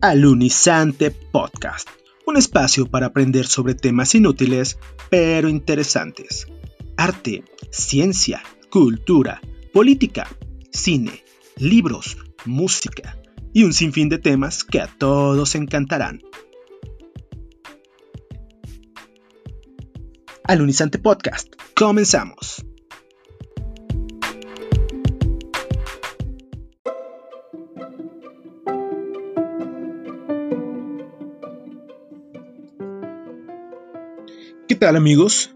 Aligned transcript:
Alunizante 0.00 1.10
Podcast, 1.10 1.88
un 2.24 2.36
espacio 2.36 2.86
para 2.86 3.06
aprender 3.06 3.48
sobre 3.48 3.74
temas 3.74 4.14
inútiles 4.14 4.78
pero 5.10 5.48
interesantes. 5.48 6.46
Arte, 6.96 7.42
ciencia, 7.72 8.40
cultura, 8.70 9.40
política, 9.72 10.28
cine, 10.70 11.24
libros, 11.56 12.16
música 12.44 13.18
y 13.52 13.64
un 13.64 13.72
sinfín 13.72 14.08
de 14.08 14.18
temas 14.18 14.62
que 14.62 14.80
a 14.80 14.86
todos 14.86 15.56
encantarán. 15.56 16.20
Alunizante 20.44 21.00
Podcast, 21.00 21.52
comenzamos. 21.74 22.64
Tal 34.78 34.94
amigos? 34.94 35.52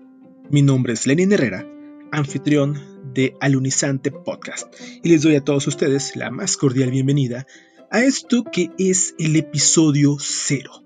Mi 0.51 0.63
nombre 0.63 0.95
es 0.95 1.07
Lenin 1.07 1.33
Herrera, 1.33 1.65
anfitrión 2.11 3.13
de 3.15 3.37
Alunizante 3.41 4.11
Podcast, 4.11 4.75
y 5.05 5.11
les 5.11 5.23
doy 5.23 5.37
a 5.37 5.45
todos 5.45 5.69
ustedes 5.69 6.17
la 6.17 6.33
más 6.33 6.57
cordial 6.57 6.91
bienvenida 6.91 7.47
a 7.93 8.03
esto 8.03 8.43
que 8.43 8.71
es 8.79 9.15
el 9.21 9.37
episodio 9.37 10.17
cero. 10.19 10.83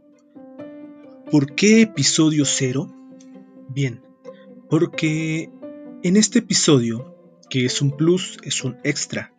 ¿Por 1.31 1.55
qué 1.55 1.81
episodio 1.81 2.45
cero? 2.45 2.95
Bien, 3.71 4.03
porque 4.69 5.49
en 6.03 6.19
este 6.19 6.41
episodio, 6.41 7.17
que 7.49 7.65
es 7.65 7.81
un 7.81 7.97
plus, 7.97 8.37
es 8.43 8.65
un 8.65 8.77
extra, 8.85 9.33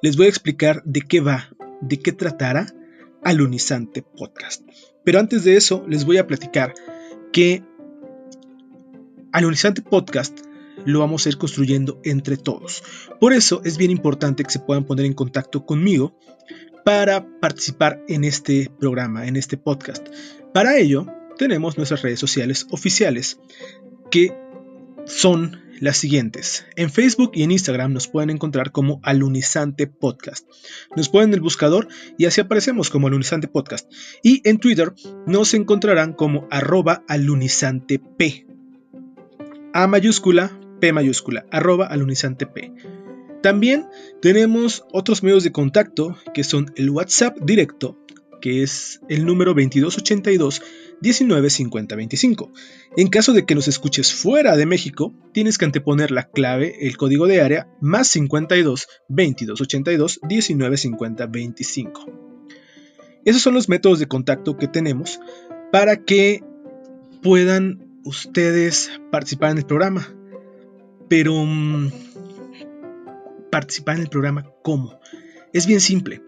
les 0.00 0.16
voy 0.16 0.26
a 0.26 0.30
explicar 0.30 0.82
de 0.86 1.02
qué 1.02 1.20
va, 1.20 1.50
de 1.82 1.98
qué 1.98 2.12
tratará 2.12 2.72
Alunizante 3.22 4.00
Podcast. 4.00 4.66
Pero 5.04 5.18
antes 5.20 5.44
de 5.44 5.56
eso, 5.56 5.84
les 5.86 6.06
voy 6.06 6.16
a 6.16 6.26
platicar 6.26 6.72
que 7.32 7.62
Alunizante 9.32 9.82
Podcast 9.82 10.40
lo 10.84 11.00
vamos 11.00 11.26
a 11.26 11.28
ir 11.28 11.38
construyendo 11.38 12.00
entre 12.04 12.36
todos. 12.36 12.82
Por 13.20 13.32
eso 13.32 13.60
es 13.64 13.76
bien 13.76 13.90
importante 13.90 14.44
que 14.44 14.50
se 14.50 14.60
puedan 14.60 14.84
poner 14.84 15.06
en 15.06 15.12
contacto 15.12 15.66
conmigo 15.66 16.18
para 16.84 17.26
participar 17.40 18.02
en 18.08 18.24
este 18.24 18.70
programa, 18.78 19.26
en 19.26 19.36
este 19.36 19.56
podcast. 19.56 20.06
Para 20.52 20.78
ello, 20.78 21.06
tenemos 21.38 21.76
nuestras 21.76 22.02
redes 22.02 22.18
sociales 22.18 22.66
oficiales, 22.70 23.38
que 24.10 24.32
son 25.06 25.60
las 25.80 25.96
siguientes. 25.96 26.66
En 26.76 26.90
Facebook 26.90 27.32
y 27.34 27.42
en 27.42 27.50
Instagram 27.52 27.92
nos 27.92 28.08
pueden 28.08 28.30
encontrar 28.30 28.72
como 28.72 29.00
Alunizante 29.02 29.86
Podcast. 29.86 30.46
Nos 30.96 31.08
ponen 31.08 31.32
el 31.32 31.40
buscador 31.40 31.88
y 32.18 32.26
así 32.26 32.40
aparecemos 32.40 32.90
como 32.90 33.06
Alunizante 33.06 33.48
Podcast. 33.48 33.90
Y 34.22 34.46
en 34.48 34.58
Twitter 34.58 34.92
nos 35.26 35.54
encontrarán 35.54 36.12
como 36.12 36.46
arroba 36.50 37.04
alunizantep. 37.08 38.49
A 39.72 39.86
mayúscula, 39.86 40.58
P 40.80 40.92
mayúscula, 40.92 41.46
arroba 41.50 41.86
alunizante 41.86 42.44
P. 42.46 42.72
También 43.40 43.86
tenemos 44.20 44.84
otros 44.92 45.22
medios 45.22 45.44
de 45.44 45.52
contacto 45.52 46.18
que 46.34 46.42
son 46.42 46.72
el 46.74 46.90
WhatsApp 46.90 47.38
directo, 47.40 47.96
que 48.40 48.64
es 48.64 49.00
el 49.08 49.24
número 49.24 49.52
2282 49.52 50.62
195025. 51.00 52.52
En 52.96 53.08
caso 53.08 53.32
de 53.32 53.46
que 53.46 53.54
nos 53.54 53.68
escuches 53.68 54.12
fuera 54.12 54.56
de 54.56 54.66
México, 54.66 55.14
tienes 55.32 55.56
que 55.56 55.66
anteponer 55.66 56.10
la 56.10 56.28
clave, 56.28 56.86
el 56.86 56.96
código 56.96 57.28
de 57.28 57.40
área, 57.40 57.68
más 57.80 58.08
52 58.08 58.88
2282 59.08 60.20
195025. 60.28 62.06
Esos 63.24 63.42
son 63.42 63.54
los 63.54 63.68
métodos 63.68 64.00
de 64.00 64.08
contacto 64.08 64.56
que 64.56 64.66
tenemos 64.66 65.20
para 65.70 66.04
que 66.04 66.42
puedan 67.22 67.89
ustedes 68.04 68.90
participar 69.10 69.52
en 69.52 69.58
el 69.58 69.66
programa. 69.66 70.08
Pero 71.08 71.34
mm, 71.44 71.90
participar 73.50 73.96
en 73.96 74.02
el 74.02 74.08
programa 74.08 74.46
¿cómo? 74.62 74.98
Es 75.52 75.66
bien 75.66 75.80
simple. 75.80 76.22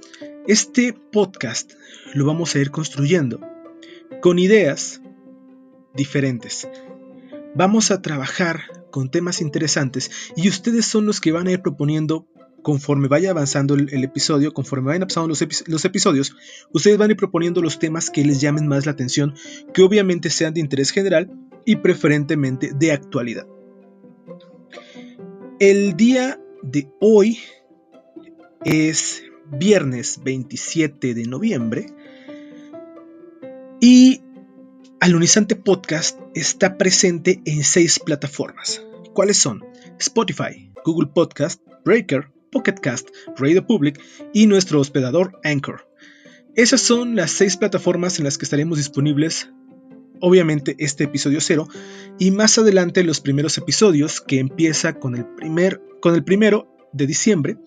Este 0.47 0.93
podcast 0.93 1.73
lo 2.15 2.27
vamos 2.27 2.55
a 2.55 2.59
ir 2.59 2.71
construyendo 2.71 3.41
con 4.21 4.39
ideas 4.39 5.01
diferentes. 5.95 6.69
Vamos 7.55 7.91
a 7.91 8.03
trabajar 8.03 8.63
con 8.91 9.11
temas 9.11 9.41
interesantes 9.41 10.11
y 10.37 10.49
ustedes 10.49 10.87
son 10.87 11.07
los 11.07 11.21
que 11.21 11.33
van 11.33 11.47
a 11.47 11.53
ir 11.53 11.63
proponiendo 11.63 12.27
conforme 12.63 13.09
vaya 13.09 13.31
avanzando 13.31 13.75
el, 13.75 14.05
episodio, 14.05 14.53
conforme 14.53 14.89
vayan 14.89 15.09
pasando 15.09 15.29
los, 15.29 15.45
los, 15.67 15.85
episodios, 15.85 16.37
ustedes 16.73 16.97
van 16.97 17.11
a 17.11 17.13
ir 17.13 17.17
proponiendo 17.17 17.61
los 17.61 17.81
temas 17.81 18.09
que 18.09 18.25
les 18.25 18.41
llamen 18.41 18.69
más 18.69 18.87
la 18.87 18.93
atención, 18.93 19.35
que 19.75 19.83
obviamente 19.83 20.31
sean 20.31 20.55
de 20.55 20.61
interés 20.61 20.93
general 20.93 21.29
y 21.65 21.77
preferentemente 21.77 22.73
de 22.75 22.93
actualidad. 22.93 23.47
El 25.59 25.97
día 25.97 26.41
de 26.63 26.89
hoy 27.01 27.39
es 28.65 29.23
viernes 29.51 30.21
27 30.25 31.15
de 31.15 31.25
noviembre 31.25 31.87
y 33.81 34.23
Alunizante 35.01 35.57
Podcast 35.57 36.21
está 36.35 36.79
presente 36.79 37.43
en 37.45 37.65
seis 37.65 37.99
plataformas. 37.99 38.83
¿Cuáles 39.15 39.37
son? 39.37 39.65
Spotify, 39.99 40.73
Google 40.85 41.11
Podcast, 41.13 41.61
Breaker, 41.85 42.31
Pocket 42.53 42.75
Cast, 42.75 43.09
Radio 43.37 43.67
Public 43.67 44.01
y 44.33 44.47
nuestro 44.47 44.79
hospedador 44.81 45.41
Anchor. 45.43 45.89
Esas 46.55 46.81
son 46.81 47.17
las 47.17 47.33
seis 47.33 47.57
plataformas 47.57 48.19
en 48.19 48.25
las 48.25 48.39
que 48.39 48.45
estaremos 48.45 48.79
disponibles 48.79 49.51
obviamente 50.23 50.77
este 50.79 51.05
episodio 51.05 51.41
cero 51.41 51.69
y 52.19 52.31
más 52.31 52.57
adelante 52.57 53.03
los 53.03 53.21
primeros 53.21 53.59
episodios 53.59 54.21
que 54.21 54.39
empieza 54.39 54.95
con 54.95 55.17
el, 55.17 55.27
primer, 55.27 55.83
con 56.01 56.15
el 56.15 56.25
primero 56.25 56.75
de 56.93 57.07
diciembre 57.07 57.59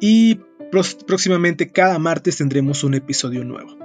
y 0.00 0.40
próximamente 0.70 1.72
cada 1.72 1.98
martes 1.98 2.36
tendremos 2.36 2.84
un 2.84 2.94
episodio 2.94 3.44
nuevo. 3.44 3.76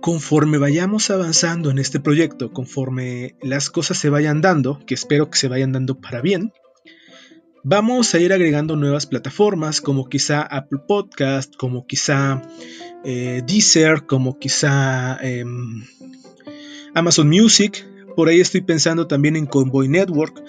Conforme 0.00 0.58
vayamos 0.58 1.10
avanzando 1.10 1.70
en 1.70 1.78
este 1.78 2.00
proyecto, 2.00 2.50
conforme 2.52 3.36
las 3.42 3.68
cosas 3.70 3.98
se 3.98 4.08
vayan 4.08 4.40
dando, 4.40 4.80
que 4.86 4.94
espero 4.94 5.30
que 5.30 5.38
se 5.38 5.48
vayan 5.48 5.72
dando 5.72 6.00
para 6.00 6.22
bien, 6.22 6.52
vamos 7.62 8.14
a 8.14 8.20
ir 8.20 8.32
agregando 8.32 8.74
nuevas 8.74 9.06
plataformas 9.06 9.80
como 9.80 10.08
quizá 10.08 10.42
Apple 10.42 10.80
Podcast, 10.88 11.54
como 11.56 11.86
quizá 11.86 12.42
eh, 13.04 13.42
Deezer, 13.46 14.06
como 14.06 14.38
quizá 14.38 15.18
em, 15.22 15.84
Amazon 16.94 17.28
Music, 17.28 17.86
por 18.16 18.28
ahí 18.28 18.40
estoy 18.40 18.60
pensando 18.60 19.06
también 19.06 19.36
en 19.36 19.46
Convoy 19.46 19.88
Network. 19.88 20.42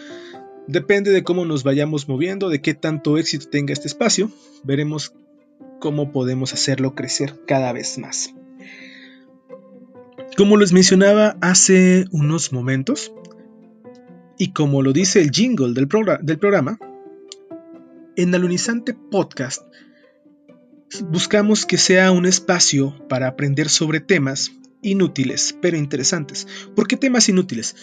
Depende 0.67 1.11
de 1.11 1.23
cómo 1.23 1.45
nos 1.45 1.63
vayamos 1.63 2.07
moviendo, 2.07 2.49
de 2.49 2.61
qué 2.61 2.73
tanto 2.73 3.17
éxito 3.17 3.49
tenga 3.49 3.73
este 3.73 3.87
espacio, 3.87 4.29
veremos 4.63 5.13
cómo 5.79 6.11
podemos 6.11 6.53
hacerlo 6.53 6.95
crecer 6.95 7.39
cada 7.45 7.71
vez 7.73 7.97
más. 7.97 8.33
Como 10.37 10.57
les 10.57 10.73
mencionaba 10.73 11.37
hace 11.41 12.05
unos 12.11 12.51
momentos, 12.51 13.13
y 14.37 14.51
como 14.51 14.81
lo 14.81 14.93
dice 14.93 15.21
el 15.21 15.31
jingle 15.31 15.73
del, 15.73 15.87
programa, 15.87 16.79
en 18.15 18.35
Alunizante 18.35 18.93
Podcast 18.93 19.63
buscamos 21.09 21.65
que 21.65 21.77
sea 21.77 22.11
un 22.11 22.25
espacio 22.25 22.95
para 23.07 23.27
aprender 23.27 23.69
sobre 23.69 23.99
temas 23.99 24.51
inútiles, 24.83 25.57
pero 25.61 25.77
interesantes. 25.77 26.47
¿Por 26.75 26.87
qué 26.87 26.97
temas 26.97 27.29
inútiles? 27.29 27.75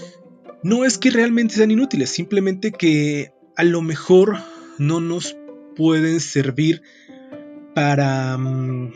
No 0.62 0.84
es 0.84 0.98
que 0.98 1.10
realmente 1.10 1.54
sean 1.54 1.70
inútiles, 1.70 2.10
simplemente 2.10 2.70
que 2.70 3.32
a 3.56 3.64
lo 3.64 3.82
mejor 3.82 4.38
no 4.78 5.00
nos 5.00 5.36
pueden 5.76 6.20
servir 6.20 6.82
para... 7.74 8.36
Mm, 8.36 8.92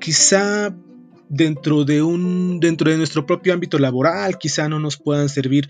quizá 0.00 0.76
dentro 1.30 1.84
de 1.84 2.02
un 2.02 2.60
dentro 2.60 2.90
de 2.90 2.98
nuestro 2.98 3.24
propio 3.24 3.54
ámbito 3.54 3.78
laboral 3.78 4.36
quizá 4.36 4.68
no 4.68 4.78
nos 4.78 4.98
puedan 4.98 5.30
servir 5.30 5.68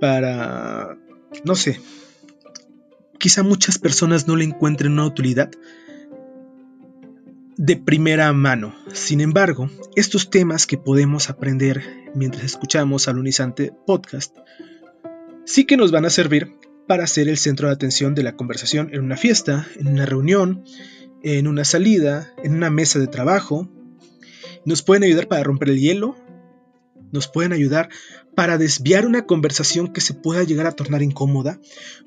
para 0.00 0.96
no 1.44 1.54
sé 1.54 1.78
quizá 3.18 3.42
muchas 3.42 3.78
personas 3.78 4.26
no 4.26 4.36
le 4.36 4.44
encuentren 4.44 4.92
una 4.94 5.04
utilidad 5.04 5.50
de 7.56 7.76
primera 7.76 8.32
mano. 8.32 8.74
Sin 8.92 9.20
embargo, 9.20 9.70
estos 9.96 10.30
temas 10.30 10.66
que 10.66 10.78
podemos 10.78 11.30
aprender 11.30 11.82
mientras 12.14 12.44
escuchamos 12.44 13.08
al 13.08 13.18
Unizante 13.18 13.72
Podcast 13.86 14.36
sí 15.44 15.64
que 15.64 15.76
nos 15.76 15.90
van 15.90 16.04
a 16.04 16.10
servir 16.10 16.52
para 16.86 17.06
ser 17.06 17.28
el 17.28 17.38
centro 17.38 17.68
de 17.68 17.74
atención 17.74 18.14
de 18.14 18.22
la 18.22 18.36
conversación 18.36 18.90
en 18.92 19.02
una 19.02 19.16
fiesta, 19.16 19.66
en 19.76 19.88
una 19.88 20.06
reunión, 20.06 20.64
en 21.22 21.46
una 21.46 21.64
salida, 21.64 22.32
en 22.42 22.54
una 22.54 22.70
mesa 22.70 22.98
de 22.98 23.06
trabajo. 23.06 23.68
Nos 24.64 24.82
pueden 24.82 25.04
ayudar 25.04 25.28
para 25.28 25.42
romper 25.42 25.70
el 25.70 25.80
hielo 25.80 26.16
nos 27.12 27.28
pueden 27.28 27.52
ayudar 27.52 27.88
para 28.34 28.58
desviar 28.58 29.06
una 29.06 29.26
conversación 29.26 29.92
que 29.92 30.00
se 30.00 30.14
pueda 30.14 30.44
llegar 30.44 30.66
a 30.66 30.72
tornar 30.72 31.02
incómoda, 31.02 31.60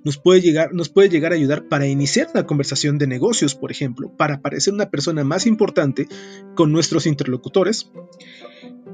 nos 0.03 0.17
puede 0.17 0.41
llegar, 0.41 0.73
nos 0.73 0.89
puede 0.89 1.09
llegar 1.09 1.31
a 1.31 1.35
ayudar 1.35 1.67
para 1.67 1.87
iniciar 1.87 2.29
una 2.33 2.45
conversación 2.45 2.97
de 2.97 3.07
negocios, 3.07 3.55
por 3.55 3.71
ejemplo, 3.71 4.15
para 4.15 4.41
parecer 4.41 4.73
una 4.73 4.89
persona 4.89 5.23
más 5.23 5.45
importante 5.45 6.07
con 6.55 6.71
nuestros 6.71 7.05
interlocutores, 7.05 7.91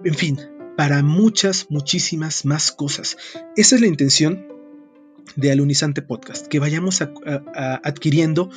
en 0.04 0.16
fin, 0.16 0.40
para 0.76 1.04
muchas, 1.04 1.68
muchísimas 1.70 2.46
más 2.46 2.72
cosas. 2.72 3.18
Esa 3.56 3.76
es 3.76 3.82
la 3.82 3.88
intención 3.88 4.48
de 5.36 5.52
Alunizante 5.52 6.02
Podcast, 6.02 6.48
que 6.48 6.60
vayamos 6.60 7.02
adquiriendo 7.84 8.50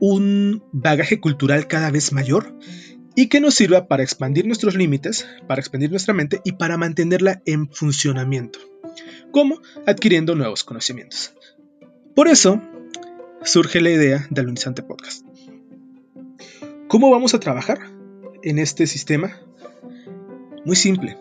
un 0.00 0.62
bagaje 0.72 1.20
cultural 1.20 1.68
cada 1.68 1.90
vez 1.90 2.12
mayor 2.12 2.56
y 3.14 3.28
que 3.28 3.40
nos 3.40 3.54
sirva 3.54 3.86
para 3.88 4.02
expandir 4.02 4.46
nuestros 4.46 4.74
límites, 4.74 5.26
para 5.46 5.60
expandir 5.60 5.90
nuestra 5.90 6.14
mente 6.14 6.40
y 6.44 6.52
para 6.52 6.78
mantenerla 6.78 7.42
en 7.44 7.68
funcionamiento, 7.70 8.58
como 9.30 9.60
adquiriendo 9.86 10.34
nuevos 10.34 10.64
conocimientos. 10.64 11.34
Por 12.14 12.28
eso 12.28 12.60
surge 13.42 13.80
la 13.80 13.90
idea 13.90 14.26
de 14.30 14.40
Alunizante 14.40 14.82
Podcast. 14.82 15.26
¿Cómo 16.88 17.10
vamos 17.10 17.34
a 17.34 17.40
trabajar 17.40 17.78
en 18.42 18.58
este 18.58 18.86
sistema? 18.86 19.40
Muy 20.64 20.76
simple. 20.76 21.18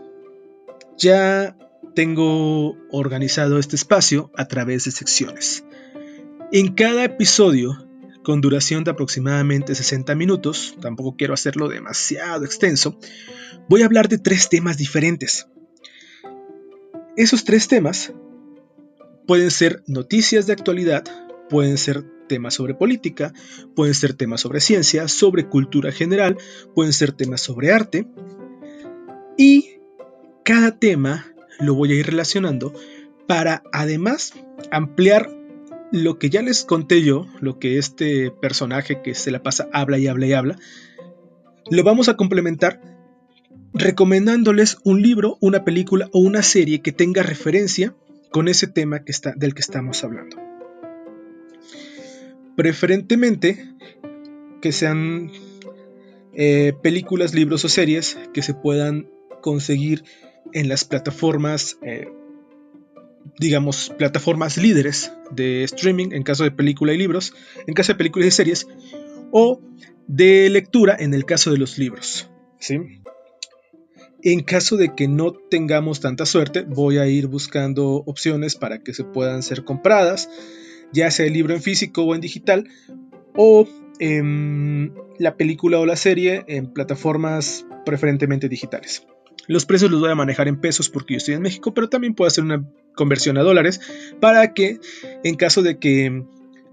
Ya 0.98 1.58
tengo 1.96 2.78
organizado 2.92 3.58
este 3.58 3.76
espacio 3.76 4.32
a 4.36 4.48
través 4.48 4.86
de 4.86 4.92
secciones. 4.92 5.66
En 6.52 6.74
cada 6.74 7.06
episodio 7.06 7.88
con 8.24 8.42
duración 8.42 8.84
de 8.84 8.92
aproximadamente 8.92 9.76
60 9.76 10.16
minutos, 10.16 10.76
tampoco 10.82 11.16
quiero 11.18 11.34
hacerlo 11.34 11.70
demasiado 11.70 12.46
extenso, 12.46 12.98
voy 13.70 13.82
a 13.82 13.86
hablar 13.86 14.10
de 14.10 14.18
tres 14.18 14.50
temas 14.50 14.78
diferentes. 14.78 15.48
Esos 17.18 17.44
tres 17.44 17.68
temas 17.68 18.14
pueden 19.28 19.52
ser 19.52 19.84
noticias 19.88 20.48
de 20.48 20.54
actualidad, 20.54 21.04
pueden 21.50 21.78
ser 21.78 22.06
temas 22.28 22.54
sobre 22.54 22.76
política, 22.76 23.34
pueden 23.76 23.94
ser 23.94 24.14
temas 24.14 24.42
sobre 24.42 24.62
ciencia, 24.62 25.08
sobre 25.08 25.50
cultura 25.50 25.92
general, 25.92 26.38
pueden 26.74 26.94
ser 26.94 27.12
temas 27.12 27.42
sobre 27.42 27.74
arte. 27.74 28.08
Y 29.38 29.80
cada 30.44 30.78
tema 30.80 31.34
lo 31.60 31.76
voy 31.76 31.92
a 31.92 31.96
ir 31.96 32.06
relacionando 32.06 32.74
para 33.28 33.64
además 33.74 34.34
ampliar 34.72 35.30
lo 35.92 36.18
que 36.18 36.30
ya 36.30 36.42
les 36.42 36.64
conté 36.64 37.04
yo, 37.04 37.28
lo 37.40 37.60
que 37.60 37.78
este 37.78 38.32
personaje 38.32 39.02
que 39.02 39.14
se 39.14 39.32
la 39.32 39.44
pasa 39.44 39.68
habla 39.74 39.98
y 39.98 40.08
habla 40.08 40.26
y 40.26 40.34
habla, 40.34 40.56
lo 41.70 41.84
vamos 41.84 42.10
a 42.10 42.16
complementar 42.16 42.82
recomendándoles 43.74 44.78
un 44.84 45.02
libro, 45.02 45.38
una 45.42 45.64
película 45.64 46.10
o 46.12 46.20
una 46.20 46.44
serie 46.44 46.82
que 46.82 46.92
tenga 46.92 47.24
referencia 47.24 47.96
con 48.32 48.48
ese 48.48 48.68
tema 48.68 49.02
del 49.36 49.54
que 49.54 49.62
estamos 49.62 50.04
hablando. 50.04 50.38
Preferentemente 52.56 53.74
que 54.62 54.72
sean 54.72 55.32
eh, 56.34 56.74
películas, 56.82 57.34
libros 57.34 57.66
o 57.66 57.70
series 57.70 58.18
que 58.34 58.42
se 58.42 58.54
puedan 58.54 59.10
conseguir 59.42 60.04
en 60.54 60.70
las 60.70 60.86
plataformas 60.86 61.78
eh, 61.82 62.08
digamos, 63.40 63.94
plataformas 63.98 64.58
líderes 64.58 65.12
de 65.32 65.64
streaming 65.64 66.10
en 66.12 66.24
caso 66.24 66.44
de 66.44 66.52
película 66.52 66.94
y 66.94 66.98
libros, 66.98 67.34
en 67.68 67.74
caso 67.74 67.94
de 67.94 67.98
películas 67.98 68.28
y 68.28 68.32
series, 68.32 68.68
o 69.32 69.62
de 70.08 70.50
lectura 70.50 70.96
en 71.00 71.14
el 71.14 71.26
caso 71.26 71.52
de 71.52 71.58
los 71.58 71.78
libros. 71.78 72.30
¿sí? 72.60 72.80
En 74.24 74.44
caso 74.44 74.78
de 74.78 74.94
que 74.94 75.08
no 75.08 75.34
tengamos 75.34 76.00
tanta 76.00 76.26
suerte, 76.26 76.62
voy 76.62 76.98
a 76.98 77.08
ir 77.08 77.28
buscando 77.28 78.04
opciones 78.06 78.56
para 78.56 78.84
que 78.84 78.94
se 78.94 79.04
puedan 79.04 79.42
ser 79.42 79.64
compradas, 79.64 80.30
ya 80.94 81.10
sea 81.10 81.26
el 81.26 81.34
libro 81.34 81.56
en 81.56 81.62
físico 81.62 82.04
o 82.04 82.14
en 82.14 82.22
digital, 82.22 82.68
o 83.36 83.68
la 85.20 85.38
película 85.38 85.80
o 85.80 85.86
la 85.86 85.96
serie 85.96 86.44
en 86.48 86.74
plataformas 86.74 87.66
preferentemente 87.86 88.50
digitales. 88.50 89.06
Los 89.48 89.66
precios 89.66 89.92
los 89.92 90.00
voy 90.00 90.12
a 90.12 90.16
manejar 90.16 90.48
en 90.48 90.60
pesos 90.60 90.90
porque 90.90 91.14
yo 91.14 91.18
estoy 91.18 91.36
en 91.36 91.42
México, 91.42 91.74
pero 91.74 91.90
también 91.90 92.14
puedo 92.14 92.28
hacer 92.28 92.44
una 92.44 92.64
conversión 92.96 93.38
a 93.38 93.44
dólares 93.44 93.82
para 94.20 94.54
que 94.54 94.80
en 95.24 95.36
caso 95.36 95.62
de 95.62 95.80
que 95.80 96.26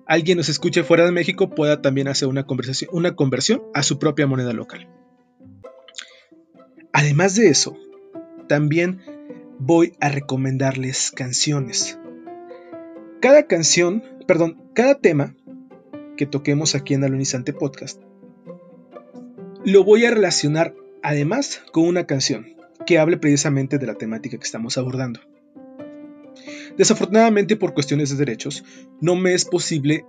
alguien 0.06 0.38
nos 0.38 0.48
escuche 0.48 0.84
fuera 0.84 1.04
de 1.04 1.12
México 1.12 1.50
pueda 1.50 1.80
también 1.82 2.08
hacer 2.08 2.28
una, 2.28 2.44
conversación, 2.44 2.90
una 2.92 3.14
conversión 3.14 3.62
a 3.74 3.82
su 3.82 3.98
propia 3.98 4.26
moneda 4.26 4.52
local. 4.52 4.88
Además 6.92 7.36
de 7.36 7.48
eso, 7.48 7.76
también 8.48 9.00
voy 9.58 9.92
a 10.00 10.08
recomendarles 10.08 11.10
canciones. 11.10 11.98
Cada 13.20 13.46
canción, 13.46 14.02
perdón, 14.26 14.62
cada 14.74 14.96
tema 14.96 15.34
que 16.16 16.26
toquemos 16.26 16.74
aquí 16.74 16.94
en 16.94 17.04
Alunizante 17.04 17.52
Podcast, 17.52 18.02
lo 19.64 19.84
voy 19.84 20.04
a 20.04 20.10
relacionar 20.10 20.74
además 21.02 21.62
con 21.72 21.84
una 21.84 22.06
canción 22.06 22.57
que 22.88 22.98
hable 22.98 23.18
precisamente 23.18 23.76
de 23.76 23.86
la 23.86 23.96
temática 23.96 24.38
que 24.38 24.44
estamos 24.44 24.78
abordando. 24.78 25.20
Desafortunadamente 26.78 27.54
por 27.54 27.74
cuestiones 27.74 28.08
de 28.08 28.16
derechos, 28.16 28.64
no 29.02 29.14
me 29.14 29.34
es 29.34 29.44
posible 29.44 30.06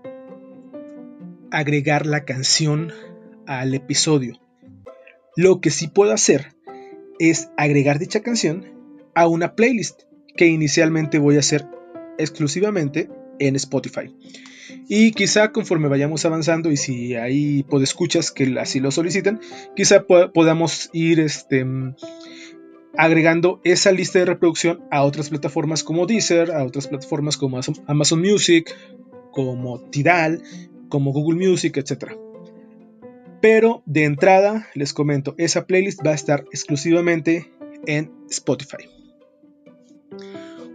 agregar 1.51 2.05
la 2.05 2.23
canción 2.23 2.93
al 3.45 3.75
episodio. 3.75 4.39
Lo 5.35 5.59
que 5.59 5.71
sí 5.71 5.89
puedo 5.89 6.13
hacer 6.13 6.55
es 7.19 7.49
agregar 7.57 7.99
dicha 7.99 8.21
canción 8.21 8.63
a 9.13 9.27
una 9.27 9.55
playlist 9.55 10.03
que 10.37 10.47
inicialmente 10.47 11.19
voy 11.19 11.35
a 11.35 11.39
hacer 11.39 11.67
exclusivamente 12.17 13.09
en 13.39 13.57
Spotify. 13.57 14.15
Y 14.87 15.11
quizá 15.11 15.51
conforme 15.51 15.87
vayamos 15.87 16.25
avanzando 16.25 16.71
y 16.71 16.77
si 16.77 17.15
hay 17.15 17.63
podescuchas 17.63 18.31
que 18.31 18.57
así 18.57 18.79
lo 18.79 18.91
solicitan, 18.91 19.41
quizá 19.75 20.05
podamos 20.05 20.89
ir 20.93 21.19
este, 21.19 21.65
agregando 22.99 23.61
esa 23.63 23.93
lista 23.93 24.19
de 24.19 24.25
reproducción 24.25 24.83
a 24.91 25.03
otras 25.03 25.29
plataformas 25.29 25.85
como 25.85 26.05
Deezer, 26.05 26.51
a 26.51 26.65
otras 26.65 26.87
plataformas 26.87 27.37
como 27.37 27.57
Amazon 27.87 28.19
Music, 28.19 28.75
como 29.31 29.79
Tidal, 29.89 30.43
como 30.89 31.13
Google 31.13 31.47
Music, 31.47 31.77
etc. 31.77 32.17
Pero 33.39 33.83
de 33.85 34.03
entrada, 34.03 34.67
les 34.75 34.91
comento, 34.91 35.33
esa 35.37 35.65
playlist 35.65 36.05
va 36.05 36.11
a 36.11 36.15
estar 36.15 36.43
exclusivamente 36.51 37.49
en 37.87 38.11
Spotify. 38.29 38.89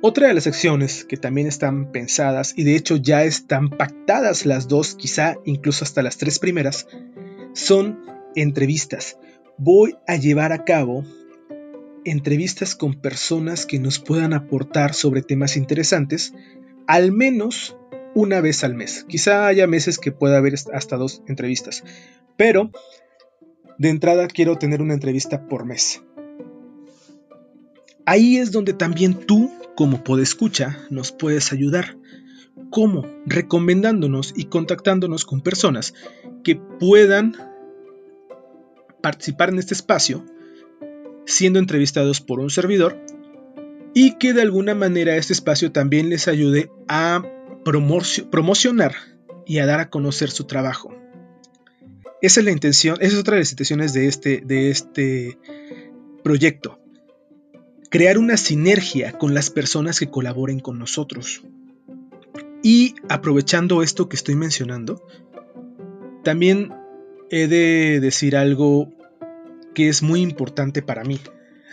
Otra 0.00 0.29
de 0.29 0.32
las 0.32 0.44
secciones 0.44 1.05
que 1.05 1.19
también 1.19 1.47
están 1.47 1.93
pensadas 1.93 2.55
y 2.56 2.65
de 2.65 2.75
hecho 2.75 2.97
ya 2.97 3.25
están 3.25 3.69
pactadas 3.69 4.47
las 4.47 4.66
dos, 4.66 4.95
quizá 4.95 5.37
incluso 5.45 5.85
hasta 5.85 6.02
las 6.02 6.16
tres 6.16 6.38
primeras, 6.38 6.87
son 7.52 8.00
entrevistas. 8.35 9.19
Voy 9.59 9.99
a 10.07 10.16
llevar 10.16 10.52
a 10.52 10.64
cabo 10.64 11.04
entrevistas 12.04 12.75
con 12.75 12.94
personas 12.94 13.66
que 13.66 13.78
nos 13.78 13.99
puedan 13.99 14.32
aportar 14.32 14.94
sobre 14.94 15.23
temas 15.23 15.56
interesantes, 15.56 16.34
al 16.87 17.12
menos 17.12 17.76
una 18.14 18.40
vez 18.40 18.64
al 18.64 18.75
mes. 18.75 19.04
Quizá 19.08 19.46
haya 19.46 19.66
meses 19.66 19.99
que 19.99 20.12
pueda 20.12 20.38
haber 20.38 20.54
hasta 20.73 20.96
dos 20.96 21.23
entrevistas, 21.26 21.84
pero 22.37 22.70
de 23.78 23.88
entrada 23.88 24.28
quiero 24.28 24.56
tener 24.56 24.82
una 24.82 24.94
entrevista 24.94 25.46
por 25.49 25.64
mes. 25.64 26.02
Ahí 28.06 28.37
es 28.37 28.52
donde 28.52 28.75
también 28.75 29.14
tú, 29.14 29.50
como 29.76 30.04
podescucha, 30.04 30.78
nos 30.90 31.11
puedes 31.11 31.52
ayudar. 31.52 31.96
¿Cómo? 32.70 33.06
Recomendándonos 33.26 34.34
y 34.37 34.44
contactándonos 34.44 35.25
con 35.25 35.40
personas 35.40 35.94
que 36.42 36.56
puedan 36.56 37.34
participar 39.00 39.49
en 39.49 39.58
este 39.58 39.75
espacio 39.75 40.25
siendo 41.26 41.59
entrevistados 41.59 42.21
por 42.21 42.40
un 42.40 42.50
servidor 42.50 43.00
y 43.95 44.19
que 44.19 44.33
de 44.33 44.43
alguna 44.43 44.75
manera 44.75 45.16
este 45.16 45.33
espacio 45.33 45.73
también 45.73 46.11
les 46.11 46.28
ayude 46.28 46.71
a 46.88 47.23
promocionar 47.64 48.95
y 49.47 49.59
a 49.59 49.66
dar 49.66 49.81
a 49.81 49.90
conocer 49.90 50.31
su 50.31 50.45
trabajo. 50.45 50.95
Esa 52.21 52.40
es 52.40 52.47
la 52.47 52.52
intención, 52.52 52.97
esa 53.00 53.14
es 53.14 53.21
otra 53.21 53.35
de 53.35 53.43
las 53.43 53.52
intenciones 53.52 53.93
de 53.93 54.09
este, 54.09 54.43
de 54.45 54.71
este 54.71 55.38
proyecto. 56.23 56.81
Crear 57.90 58.19
una 58.19 58.37
sinergia 58.37 59.12
con 59.12 59.35
las 59.35 59.50
personas 59.50 60.00
que 60.00 60.11
colaboren 60.11 60.59
con 60.59 60.78
nosotros. 60.78 61.43
Y 62.62 62.95
aprovechando 63.09 63.83
esto 63.83 64.09
que 64.09 64.16
estoy 64.16 64.35
mencionando, 64.35 65.07
también 66.25 66.73
he 67.31 67.47
de 67.47 68.00
decir 68.00 68.37
algo 68.37 68.90
que 69.75 69.88
es 69.88 70.02
muy 70.02 70.21
importante 70.21 70.83
para 70.83 71.04
mí. 71.04 71.21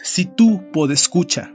Si 0.04 0.26
tú, 0.26 0.62
escucha, 0.92 1.54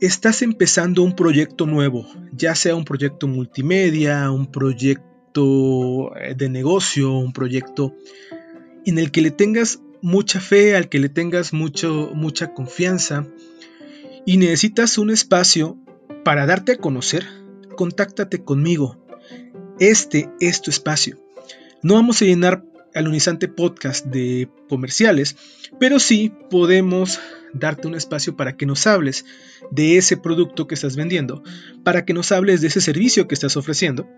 estás 0.00 0.42
empezando 0.42 1.02
un 1.02 1.14
proyecto 1.14 1.66
nuevo, 1.66 2.06
ya 2.32 2.54
sea 2.54 2.74
un 2.74 2.84
proyecto 2.84 3.28
multimedia, 3.28 4.30
un 4.30 4.50
proyecto 4.50 6.16
eh, 6.16 6.34
de 6.36 6.48
negocio, 6.48 7.16
un 7.16 7.32
proyecto 7.32 7.94
en 8.84 8.98
el 8.98 9.10
que 9.10 9.22
le 9.22 9.30
tengas 9.30 9.80
mucha 10.02 10.40
fe, 10.40 10.76
al 10.76 10.88
que 10.88 10.98
le 10.98 11.08
tengas 11.08 11.52
mucho, 11.52 12.10
mucha 12.14 12.54
confianza 12.54 13.26
y 14.26 14.36
necesitas 14.36 14.98
un 14.98 15.10
espacio 15.10 15.78
para 16.24 16.46
darte 16.46 16.72
a 16.72 16.78
conocer, 16.78 17.24
contáctate 17.76 18.42
conmigo. 18.42 19.04
Este 19.78 20.30
es 20.40 20.60
tu 20.62 20.70
espacio. 20.70 21.18
No 21.82 21.94
vamos 21.94 22.20
a 22.20 22.24
llenar 22.24 22.64
al 22.94 23.08
Unizante 23.08 23.48
Podcast 23.48 24.06
de 24.06 24.48
comerciales, 24.68 25.36
pero 25.78 25.98
sí 25.98 26.32
podemos 26.50 27.20
darte 27.52 27.88
un 27.88 27.94
espacio 27.94 28.36
para 28.36 28.56
que 28.56 28.66
nos 28.66 28.86
hables 28.86 29.24
de 29.70 29.96
ese 29.96 30.16
producto 30.16 30.66
que 30.66 30.74
estás 30.74 30.96
vendiendo, 30.96 31.42
para 31.84 32.04
que 32.04 32.14
nos 32.14 32.32
hables 32.32 32.60
de 32.60 32.68
ese 32.68 32.80
servicio 32.80 33.28
que 33.28 33.34
estás 33.34 33.56
ofreciendo 33.56 34.08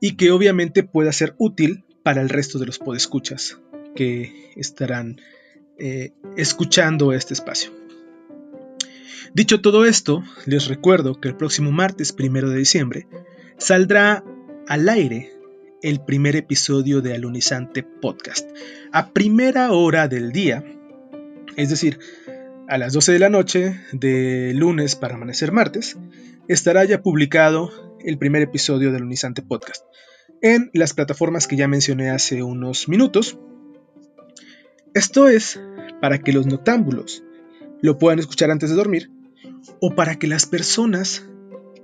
y 0.00 0.16
que 0.16 0.30
obviamente 0.30 0.82
pueda 0.82 1.12
ser 1.12 1.34
útil 1.38 1.84
para 2.02 2.22
el 2.22 2.28
resto 2.28 2.58
de 2.58 2.66
los 2.66 2.78
podescuchas 2.78 3.58
que 3.94 4.52
estarán 4.56 5.20
eh, 5.78 6.12
escuchando 6.36 7.12
este 7.12 7.34
espacio. 7.34 7.70
Dicho 9.34 9.60
todo 9.60 9.84
esto, 9.84 10.22
les 10.46 10.66
recuerdo 10.66 11.20
que 11.20 11.28
el 11.28 11.36
próximo 11.36 11.72
martes 11.72 12.12
primero 12.12 12.48
de 12.48 12.58
diciembre 12.58 13.06
saldrá 13.58 14.24
al 14.68 14.88
aire 14.88 15.35
el 15.82 16.00
primer 16.00 16.36
episodio 16.36 17.00
de 17.00 17.14
Alunizante 17.14 17.82
Podcast. 17.82 18.48
A 18.92 19.10
primera 19.10 19.72
hora 19.72 20.08
del 20.08 20.32
día, 20.32 20.64
es 21.56 21.70
decir, 21.70 21.98
a 22.68 22.78
las 22.78 22.92
12 22.92 23.12
de 23.12 23.18
la 23.18 23.28
noche 23.28 23.80
de 23.92 24.52
lunes 24.54 24.96
para 24.96 25.14
amanecer 25.14 25.52
martes, 25.52 25.96
estará 26.48 26.84
ya 26.84 27.02
publicado 27.02 27.96
el 28.04 28.18
primer 28.18 28.42
episodio 28.42 28.90
de 28.90 28.96
Alunizante 28.96 29.42
Podcast 29.42 29.84
en 30.42 30.70
las 30.74 30.94
plataformas 30.94 31.46
que 31.46 31.56
ya 31.56 31.68
mencioné 31.68 32.10
hace 32.10 32.42
unos 32.42 32.88
minutos. 32.88 33.38
Esto 34.94 35.28
es 35.28 35.60
para 36.00 36.18
que 36.18 36.32
los 36.32 36.46
noctámbulos 36.46 37.22
lo 37.82 37.98
puedan 37.98 38.18
escuchar 38.18 38.50
antes 38.50 38.70
de 38.70 38.76
dormir 38.76 39.10
o 39.80 39.94
para 39.94 40.16
que 40.16 40.26
las 40.26 40.46
personas 40.46 41.26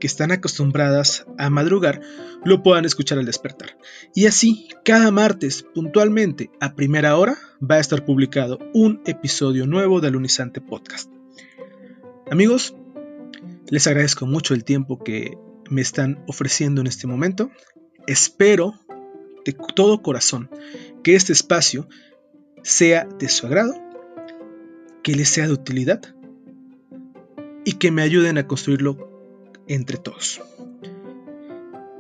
que 0.03 0.09
están 0.09 0.33
acostumbradas 0.33 1.27
a 1.39 1.49
madrugar 1.49 2.01
lo 2.45 2.65
puedan 2.65 2.85
escuchar 2.85 3.21
al 3.21 3.25
despertar. 3.25 3.79
Y 4.17 4.27
así, 4.27 4.67
cada 4.85 5.13
martes, 5.13 5.63
puntualmente, 5.63 6.51
a 6.59 6.75
primera 6.75 7.17
hora, 7.17 7.39
va 7.63 7.77
a 7.77 7.79
estar 7.79 8.05
publicado 8.05 8.59
un 8.75 9.01
episodio 9.07 9.65
nuevo 9.65 10.01
del 10.01 10.17
Unizante 10.17 10.61
Podcast. 10.61 11.09
Amigos, 12.33 12.75
les 13.71 13.87
agradezco 13.87 14.27
mucho 14.27 14.55
el 14.55 14.65
tiempo 14.65 15.05
que 15.05 15.39
me 15.71 15.83
están 15.83 16.25
ofreciendo 16.27 16.81
en 16.81 16.89
este 16.89 17.07
momento. 17.07 17.53
Espero 18.09 18.75
de 19.45 19.57
todo 19.77 20.03
corazón 20.03 20.51
que 21.05 21.15
este 21.15 21.33
espacio 21.33 21.87
sea 22.65 23.07
de 23.21 23.29
su 23.29 23.47
agrado, 23.47 23.81
que 25.05 25.15
les 25.15 25.29
sea 25.29 25.47
de 25.47 25.53
utilidad 25.53 26.03
y 27.65 27.75
que 27.75 27.93
me 27.93 28.03
ayuden 28.03 28.37
a 28.39 28.49
construirlo 28.49 29.12
entre 29.67 29.99
todos. 29.99 30.41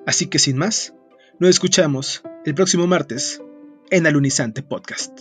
Así 0.06 0.26
que 0.26 0.38
sin 0.38 0.56
más, 0.56 0.94
nos 1.38 1.50
escuchamos 1.50 2.22
el 2.44 2.54
próximo 2.54 2.86
martes 2.86 3.40
en 3.90 4.06
Alunizante 4.06 4.62
Podcast. 4.62 5.20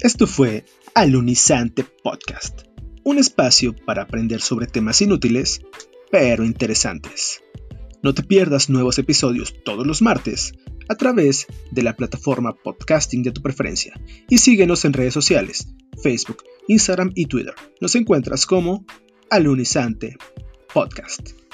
Esto 0.00 0.26
fue 0.26 0.64
Alunizante 0.94 1.84
Podcast, 1.84 2.62
un 3.04 3.18
espacio 3.18 3.74
para 3.74 4.02
aprender 4.02 4.40
sobre 4.40 4.66
temas 4.66 5.02
inútiles, 5.02 5.60
pero 6.10 6.44
interesantes. 6.44 7.42
No 8.02 8.14
te 8.14 8.22
pierdas 8.22 8.70
nuevos 8.70 8.98
episodios 8.98 9.54
todos 9.64 9.86
los 9.86 10.02
martes 10.02 10.54
a 10.88 10.94
través 10.94 11.46
de 11.70 11.82
la 11.82 11.96
plataforma 11.96 12.54
podcasting 12.54 13.22
de 13.22 13.32
tu 13.32 13.42
preferencia 13.42 13.98
y 14.28 14.38
síguenos 14.38 14.84
en 14.84 14.92
redes 14.92 15.14
sociales, 15.14 15.68
Facebook, 16.02 16.42
Instagram 16.66 17.12
y 17.14 17.26
Twitter. 17.26 17.54
Nos 17.80 17.94
encuentras 17.94 18.46
como 18.46 18.84
Alunizante 19.30 20.16
Podcast. 20.72 21.47